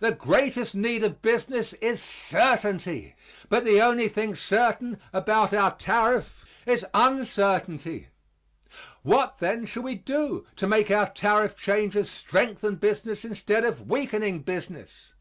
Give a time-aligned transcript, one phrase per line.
[0.00, 3.14] The greatest need of business is certainty;
[3.50, 8.08] but the only thing certain about our tariff is uncertainty.
[9.02, 14.38] What, then, shall we do to make our tariff changes strengthen business instead of weakening
[14.38, 15.12] business?